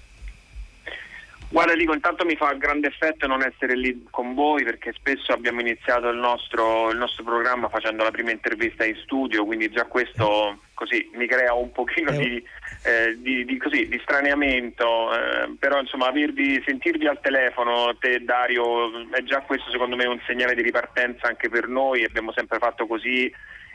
[1.52, 5.60] Guarda dico, intanto mi fa grande effetto non essere lì con voi perché spesso abbiamo
[5.60, 10.60] iniziato il nostro, il nostro programma facendo la prima intervista in studio, quindi già questo
[10.74, 12.42] così, mi crea un pochino di,
[12.84, 19.10] eh, di, di, così, di straniamento, eh, però insomma avervi, sentirvi al telefono, te Dario,
[19.10, 22.88] è già questo secondo me un segnale di ripartenza anche per noi, abbiamo sempre fatto
[22.88, 23.30] così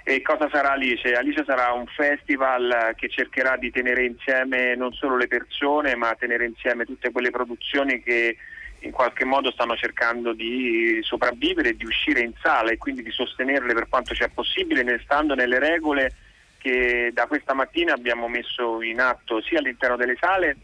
[0.09, 1.15] e cosa sarà Alice?
[1.15, 6.47] Alice sarà un festival che cercherà di tenere insieme non solo le persone, ma tenere
[6.47, 8.37] insieme tutte quelle produzioni che
[8.81, 13.75] in qualche modo stanno cercando di sopravvivere di uscire in sala e quindi di sostenerle
[13.75, 16.13] per quanto sia possibile, stando nelle regole
[16.59, 20.57] che da questa mattina abbiamo messo in atto sia all'interno delle sale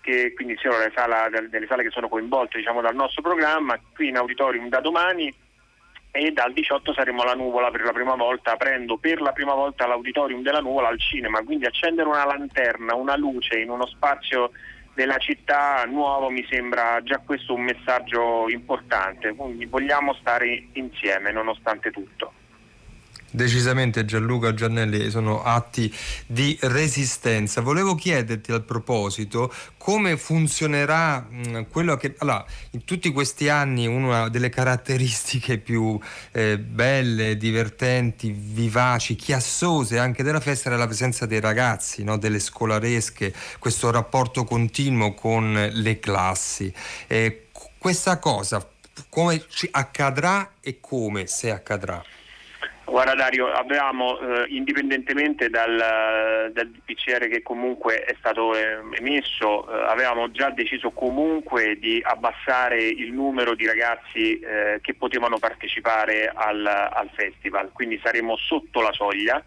[0.00, 0.76] che quindi siano
[1.50, 5.30] delle sale che sono coinvolte diciamo, dal nostro programma, qui in auditorium da domani
[6.10, 9.86] e dal 18 saremo alla nuvola per la prima volta, aprendo per la prima volta
[9.86, 14.50] l'auditorium della nuvola al cinema, quindi accendere una lanterna, una luce in uno spazio
[14.94, 21.90] della città nuovo mi sembra già questo un messaggio importante, quindi vogliamo stare insieme nonostante
[21.90, 22.32] tutto.
[23.36, 25.94] Decisamente Gianluca Giannelli sono atti
[26.26, 27.60] di resistenza.
[27.60, 32.14] Volevo chiederti al proposito come funzionerà mh, quello che...
[32.16, 36.00] Allora, in tutti questi anni una delle caratteristiche più
[36.32, 42.16] eh, belle, divertenti, vivaci, chiassose anche della festa era la presenza dei ragazzi, no?
[42.16, 46.72] delle scolaresche, questo rapporto continuo con le classi.
[47.06, 48.66] Eh, questa cosa
[49.10, 52.02] come ci accadrà e come se accadrà?
[52.88, 59.90] Guarda Dario, avevamo eh, indipendentemente dal, dal, PCR che comunque è stato eh, emesso, eh,
[59.90, 66.64] avevamo già deciso comunque di abbassare il numero di ragazzi eh, che potevano partecipare al,
[66.64, 69.44] al, festival, quindi saremo sotto la soglia.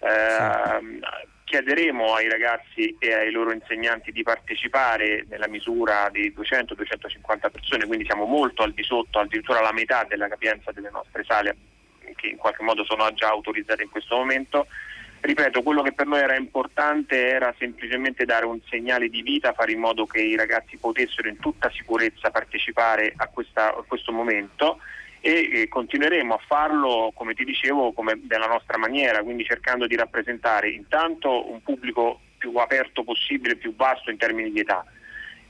[0.00, 1.00] Sì.
[1.44, 8.04] Chiederemo ai ragazzi e ai loro insegnanti di partecipare nella misura di 200-250 persone, quindi
[8.04, 11.56] siamo molto al di sotto, addirittura la metà della capienza delle nostre sale
[12.18, 14.66] che in qualche modo sono già autorizzate in questo momento.
[15.20, 19.72] Ripeto, quello che per noi era importante era semplicemente dare un segnale di vita, fare
[19.72, 24.78] in modo che i ragazzi potessero in tutta sicurezza partecipare a, questa, a questo momento
[25.20, 29.96] e, e continueremo a farlo, come ti dicevo, come nella nostra maniera, quindi cercando di
[29.96, 34.84] rappresentare intanto un pubblico più aperto possibile, più vasto in termini di età,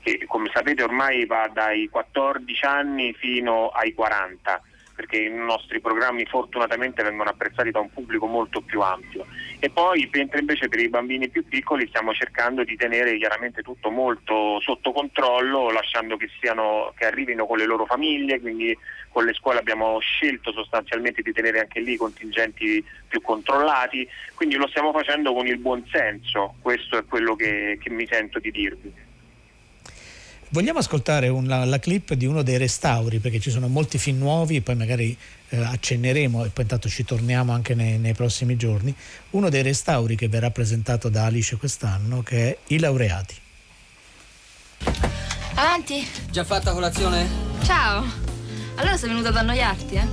[0.02, 4.62] che come sapete ormai va dai 14 anni fino ai 40
[4.98, 9.26] perché i nostri programmi fortunatamente vengono apprezzati da un pubblico molto più ampio.
[9.60, 13.90] E poi mentre invece per i bambini più piccoli stiamo cercando di tenere chiaramente tutto
[13.90, 18.76] molto sotto controllo, lasciando che, siano, che arrivino con le loro famiglie, quindi
[19.10, 24.66] con le scuole abbiamo scelto sostanzialmente di tenere anche lì contingenti più controllati, quindi lo
[24.66, 29.06] stiamo facendo con il buon senso, questo è quello che, che mi sento di dirvi.
[30.50, 34.56] Vogliamo ascoltare una, la clip di uno dei restauri perché ci sono molti film nuovi
[34.56, 35.16] e poi magari
[35.50, 38.94] eh, accenneremo e poi intanto ci torniamo anche nei, nei, prossimi giorni.
[39.30, 43.34] Uno dei restauri che verrà presentato da Alice quest'anno che è I laureati.
[45.54, 46.08] Avanti.
[46.30, 47.28] Già fatta colazione?
[47.64, 48.04] Ciao.
[48.76, 50.06] Allora sei venuto ad annoiarti, eh?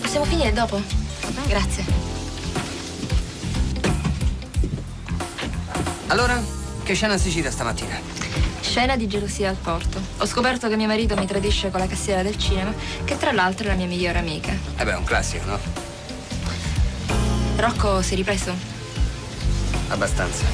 [0.00, 0.82] Possiamo finire dopo?
[1.46, 1.84] Grazie.
[6.08, 6.42] Allora,
[6.82, 8.25] che scena si gira stamattina?
[8.76, 9.98] Scena di gelosia al porto.
[10.18, 12.74] Ho scoperto che mio marito mi tradisce con la cassiera del cinema,
[13.04, 14.52] che tra l'altro è la mia migliore amica.
[14.52, 15.58] Eh beh, è un classico, no?
[17.56, 18.54] Rocco si è ripreso?
[19.88, 20.44] Abbastanza.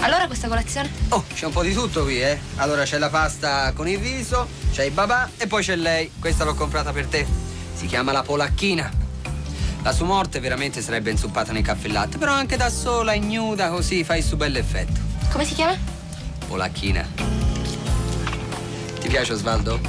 [0.00, 0.90] Allora questa colazione?
[1.10, 2.40] Oh, c'è un po' di tutto qui, eh.
[2.56, 6.10] Allora c'è la pasta con il riso, c'è il babà e poi c'è lei.
[6.18, 7.26] Questa l'ho comprata per te.
[7.74, 8.90] Si chiama la polacchina.
[9.82, 14.04] La sua morte veramente sarebbe inzuppata nel caffè latte, però anche da sola, ignuda, così
[14.04, 14.98] fai su bell'effetto.
[15.30, 15.76] Come si chiama?
[16.46, 17.37] Polacchina.
[19.08, 19.80] Ti piace Osvaldo?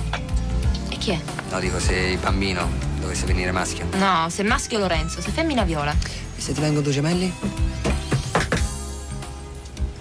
[0.88, 1.20] E chi è?
[1.52, 2.70] No, dico se il bambino
[3.02, 3.86] dovesse venire maschio.
[3.98, 5.92] No, se maschio Lorenzo, se femmina Viola.
[5.92, 7.34] E se ti vengono due gemelli?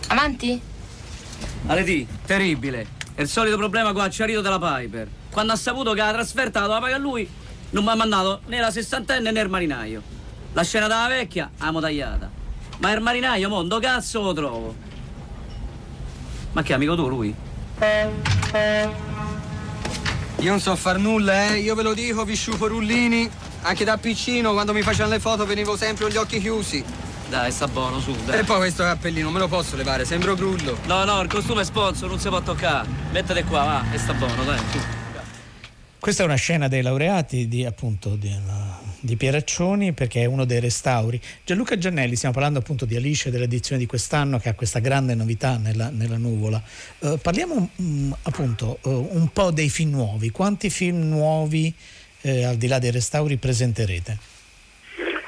[0.07, 0.63] Amanti?
[1.67, 2.87] Aletì, terribile.
[3.13, 5.09] È il solito problema con Acciarito della Piper.
[5.33, 7.29] Quando ha saputo che la trasferta la doveva pagare lui,
[7.71, 10.01] non mi ha mandato né la sessantenne né il marinaio.
[10.53, 12.31] La scena della vecchia, amo tagliata.
[12.79, 14.77] Ma il marinaio, mondo cazzo lo trovo.
[16.53, 17.47] Ma che amico tu lui?
[20.41, 21.59] Io non so far nulla, eh.
[21.59, 23.29] Io ve lo dico, vi sciupo rullini.
[23.63, 26.85] Anche da piccino, quando mi facevano le foto, venivo sempre con gli occhi chiusi.
[27.29, 28.39] Dai, sta buono, su, dai.
[28.41, 30.79] E poi questo cappellino, me lo posso levare, sembro grullo.
[30.87, 32.89] No, no, il costume è sponsor, non si può toccare.
[33.13, 34.79] Mettete qua, va, e sta buono, dai, su.
[35.99, 38.35] Questa è una scena dei laureati di, appunto, di,
[39.01, 41.21] di Pieraccioni perché è uno dei restauri.
[41.45, 45.57] Gianluca Giannelli, stiamo parlando appunto di Alice dell'edizione di quest'anno che ha questa grande novità
[45.57, 46.63] nella, nella nuvola.
[47.01, 50.31] Eh, parliamo mm, appunto eh, un po' dei film nuovi.
[50.31, 51.73] Quanti film nuovi
[52.23, 54.37] eh, al di là dei restauri presenterete?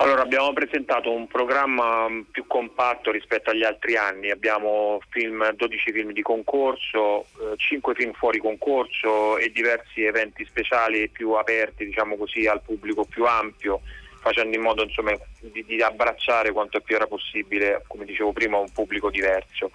[0.00, 5.92] Allora, abbiamo presentato un programma mm, più compatto rispetto agli altri anni, abbiamo film, 12
[5.92, 12.16] film di concorso, eh, 5 film fuori concorso e diversi eventi speciali più aperti diciamo
[12.16, 13.82] così, al pubblico più ampio,
[14.22, 18.72] facendo in modo insomma, di, di abbracciare quanto più era possibile, come dicevo prima, un
[18.72, 19.70] pubblico diverso.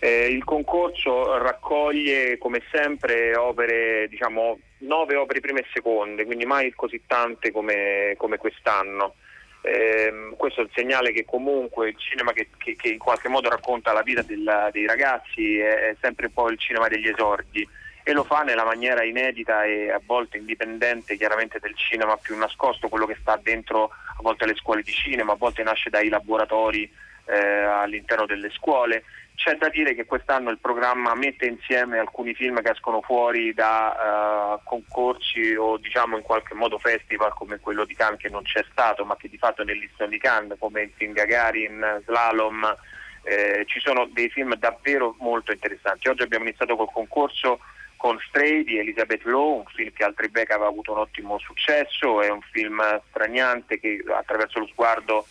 [0.00, 6.72] Eh, il concorso raccoglie come sempre opere, diciamo, nove opere prime e seconde, quindi mai
[6.72, 9.14] così tante come, come quest'anno.
[9.60, 13.48] Eh, questo è il segnale che comunque il cinema che, che, che in qualche modo
[13.48, 17.68] racconta la vita della, dei ragazzi è, è, sempre un po' il cinema degli esordi
[18.04, 22.88] e lo fa nella maniera inedita e a volte indipendente chiaramente del cinema più nascosto,
[22.88, 26.90] quello che sta dentro a volte le scuole di cinema, a volte nasce dai laboratori
[27.26, 29.04] eh, all'interno delle scuole.
[29.38, 34.58] C'è da dire che quest'anno il programma mette insieme alcuni film che escono fuori da
[34.58, 38.64] uh, concorsi o diciamo in qualche modo festival come quello di Cannes che non c'è
[38.72, 42.76] stato ma che di fatto nell'edizione di Cannes come il film Gagarin, Slalom,
[43.22, 46.08] eh, ci sono dei film davvero molto interessanti.
[46.08, 47.60] Oggi abbiamo iniziato col concorso
[47.96, 52.22] con Stray di Elizabeth Lowe, un film che al Tribeca aveva avuto un ottimo successo,
[52.22, 55.26] è un film straniante che attraverso lo sguardo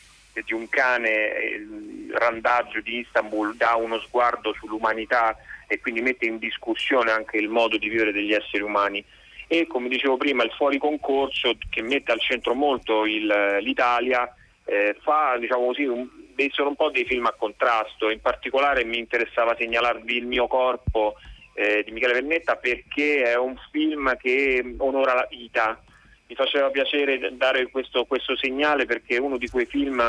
[0.46, 1.10] di un cane,
[1.56, 7.50] il randaggio di Istanbul dà uno sguardo sull'umanità e quindi mette in discussione anche il
[7.50, 9.04] modo di vivere degli esseri umani.
[9.48, 14.34] E come dicevo prima, il fuori concorso che mette al centro molto il, l'Italia
[14.66, 16.08] eh, fa diciamo così, un,
[16.52, 21.16] sono un po' dei film a contrasto, in particolare mi interessava segnalarvi Il mio corpo
[21.54, 25.82] eh, di Michele Vernetta perché è un film che onora la vita
[26.28, 29.99] mi faceva piacere dare questo, questo segnale perché è uno di quei film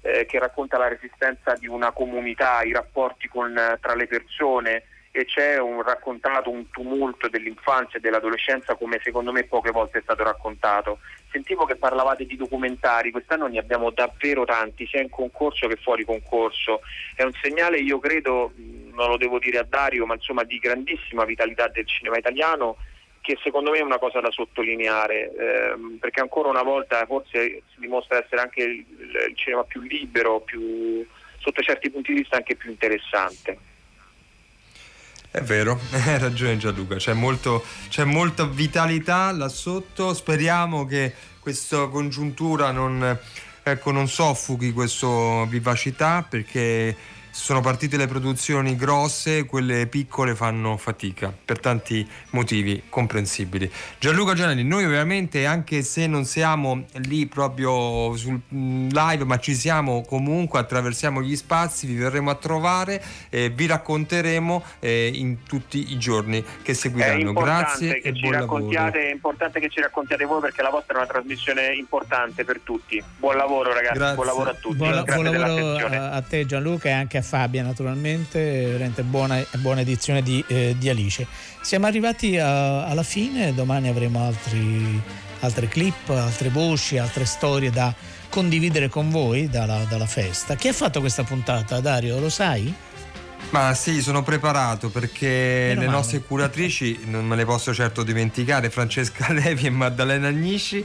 [0.00, 4.84] eh, che racconta la resistenza di una comunità, i rapporti con, tra le persone
[5.16, 10.02] e c'è un raccontato un tumulto dell'infanzia e dell'adolescenza come secondo me poche volte è
[10.02, 10.98] stato raccontato.
[11.30, 16.04] Sentivo che parlavate di documentari, quest'anno ne abbiamo davvero tanti, sia in concorso che fuori
[16.04, 16.82] concorso.
[17.14, 21.24] È un segnale, io credo, non lo devo dire a Dario, ma insomma di grandissima
[21.24, 22.76] vitalità del cinema italiano
[23.26, 27.80] che secondo me è una cosa da sottolineare, ehm, perché ancora una volta forse si
[27.80, 28.86] dimostra essere anche il,
[29.28, 31.04] il cinema più libero, più,
[31.40, 33.58] sotto certi punti di vista anche più interessante.
[35.28, 41.88] È vero, hai ragione Gianluca, c'è, molto, c'è molta vitalità là sotto, speriamo che questa
[41.88, 43.18] congiuntura non,
[43.60, 46.94] ecco, non soffughi questa vivacità perché
[47.36, 53.70] sono partite le produzioni grosse, quelle piccole fanno fatica per tanti motivi comprensibili.
[53.98, 59.54] Gianluca Gianelli, noi ovviamente anche se non siamo lì proprio sul mm, live, ma ci
[59.54, 65.92] siamo comunque, attraversiamo gli spazi, vi verremo a trovare e vi racconteremo eh, in tutti
[65.92, 67.34] i giorni che seguiranno.
[67.34, 68.70] Grazie e buon lavoro.
[68.70, 73.00] È importante che ci raccontiate voi perché la vostra è una trasmissione importante per tutti.
[73.18, 74.14] Buon lavoro ragazzi, Grazie.
[74.14, 74.76] buon lavoro a tutti.
[74.76, 75.96] Buon, Grazie buon lavoro dell'attenzione.
[75.98, 80.76] a, a te Gianluca e anche a Fabia naturalmente, veramente buona, buona edizione di, eh,
[80.78, 81.26] di, Alice.
[81.60, 85.02] Siamo arrivati a, alla fine, domani avremo altri,
[85.40, 87.92] altre clip, altre voci, altre storie da
[88.28, 90.54] condividere con voi dalla, dalla festa.
[90.54, 92.18] Chi ha fatto questa puntata, Dario?
[92.20, 92.72] Lo sai?
[93.50, 99.30] Ma sì, sono preparato perché le nostre curatrici non me le posso certo dimenticare, Francesca
[99.34, 100.84] Levi e Maddalena Agnisci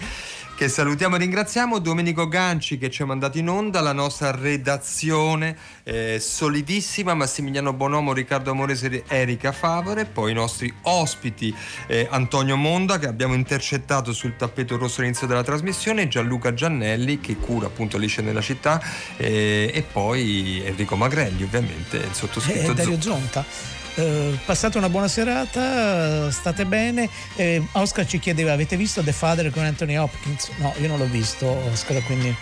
[0.62, 5.57] che salutiamo e ringraziamo, Domenico Ganci che ci ha mandato in onda, la nostra redazione
[5.82, 11.51] eh, solidissima, Massimiliano Bonomo, Riccardo Amorese e Erika Favore, poi i nostri ospiti
[11.88, 17.38] eh, Antonio Monda che abbiamo intercettato sul tappeto rosso all'inizio della trasmissione, Gianluca Giannelli che
[17.38, 18.80] cura appunto Alice nella città
[19.18, 23.80] eh, e poi Enrico Magrelli ovviamente, il sottoscritto E Dario Zonta.
[23.95, 27.09] Eh, passate una buona serata, state bene.
[27.35, 30.49] Eh, Oscar ci chiedeva: avete visto The Father con Anthony Hopkins?
[30.57, 32.33] No, io non l'ho visto, Oscar, quindi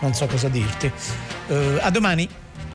[0.00, 0.90] non so cosa dirti.
[1.48, 2.28] Eh, a domani.